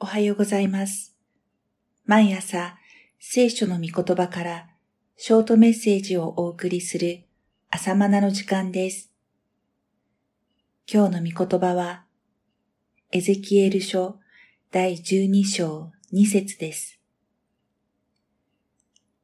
[0.00, 1.16] おはようございます。
[2.06, 2.78] 毎朝、
[3.18, 4.68] 聖書の御言葉から
[5.16, 7.24] ショートメッセージをお送りする
[7.68, 9.10] 朝マナの時間です。
[10.88, 12.04] 今日の御言葉は、
[13.10, 14.20] エゼキエル書
[14.70, 17.00] 第12章2節です。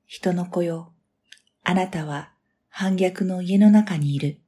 [0.07, 0.93] 人の子よ、
[1.63, 2.33] あなたは
[2.69, 4.41] 反逆の家の中にいる。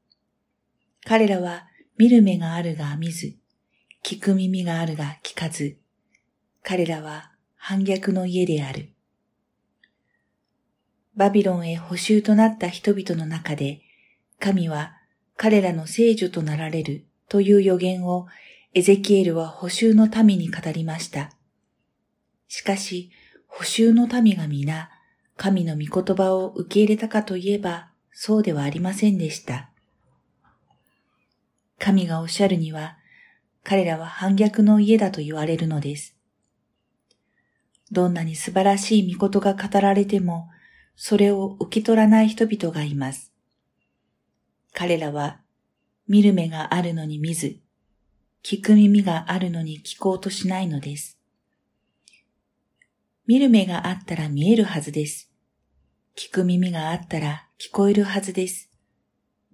[1.04, 3.36] 彼らは見る目があるが見ず、
[4.04, 5.79] 聞く耳があるが聞かず、
[6.69, 8.91] 彼らは反逆の家である。
[11.15, 13.83] バビロンへ補修となった人々の中で、
[14.41, 14.97] 神は
[15.37, 18.27] 彼らの聖女となられるという予言を
[18.74, 21.30] エゼキエルは補修の民に語りました。
[22.48, 23.12] しかし、
[23.46, 24.91] 補修の民が皆、
[25.37, 29.71] 神の御言葉を受け入れたかといえば、そうではありませんでした。
[31.79, 32.98] 神がおっしゃるには、
[33.62, 36.16] 彼らは反逆の家だと言われるのです。
[37.90, 40.48] どんなに素晴らしい御事が語られても、
[40.96, 43.32] それを受け取らない人々がいます。
[44.73, 45.40] 彼らは、
[46.09, 47.59] 見る目があるのに見ず、
[48.43, 51.18] 聞く耳があるのに聞こうとしないのです。
[53.26, 55.32] 見る目があったら見えるはずです。
[56.16, 58.71] 聞く耳があったら聞こえるはずです。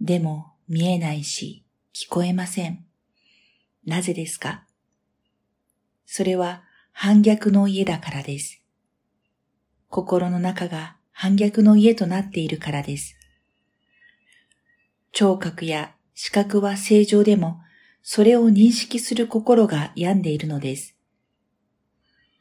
[0.01, 2.85] でも見えないし聞こえません。
[3.87, 4.67] なぜですか？
[6.05, 8.63] それは反逆の家だからです。
[9.89, 13.17] 心の中が反逆の家となっているからです。
[15.13, 17.61] 聴覚や視覚は正常でも、
[18.03, 20.97] それを認識する心が病んでいるのです。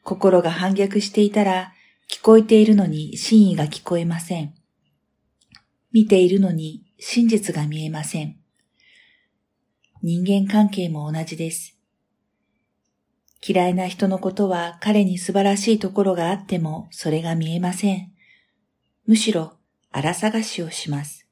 [0.02, 1.72] 心が反逆していたら、
[2.10, 4.54] 聞こえているのに真意が聞こえません。
[5.92, 8.36] 見ているのに真実が見えません。
[10.02, 11.78] 人間関係も同じです。
[13.44, 18.12] 嫌いな人のことは彼に素晴らしいところがあってもそれが見えません。
[19.06, 19.54] むしろ
[19.90, 21.26] 荒探しをします。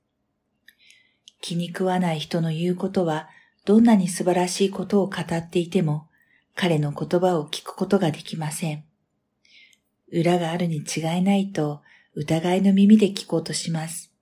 [1.40, 3.29] 気に食わない人の言うことは
[3.64, 6.08] どんなに素晴らしいことを語っていても
[6.57, 8.85] 彼の言葉を聞くことができません。
[10.12, 11.80] 裏があるに違いないと
[12.14, 14.12] 疑いの耳で聞こうとします。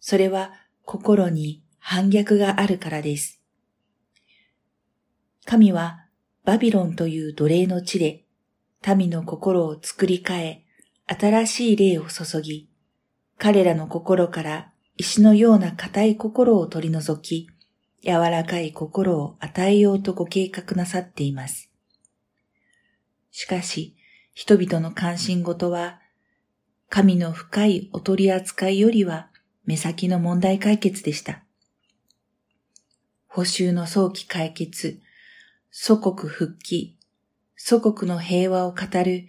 [0.00, 0.54] それは
[0.86, 3.40] 心に反逆があるからです。
[5.44, 6.06] 神は
[6.50, 8.24] バビロンという奴隷の地で、
[8.96, 10.64] 民の心を作り変え、
[11.06, 12.68] 新しい霊を注ぎ、
[13.38, 17.48] 彼らの心から石のような硬い心を取り除き、
[18.02, 21.70] 柔らかい心を与えようとご計画なさっています。
[23.30, 23.94] しかし、
[24.34, 26.00] 人々の関心事は、
[26.88, 29.30] 神の深いお取り扱いよりは
[29.66, 31.44] 目先の問題解決でした。
[33.28, 35.00] 補修の早期解決、
[35.70, 36.96] 祖国復帰、
[37.56, 39.26] 祖国の平和を語る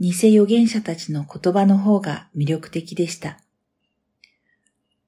[0.00, 3.38] 偽預言者たちの言葉の方が魅力的でした。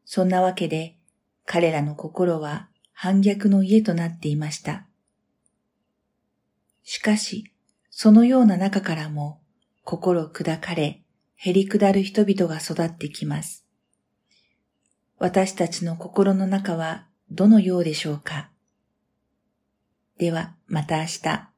[0.04, 0.96] そんなわけで
[1.46, 4.86] 彼らの心は反逆の家となっていました。
[6.84, 7.50] しかし、
[7.90, 9.40] そのような中からも
[9.82, 11.02] 心砕かれ、
[11.42, 13.66] 減り下る人々が育ってきます。
[15.18, 18.51] 私たちの心の中はどのようでしょうか？
[20.18, 21.51] では、また明日。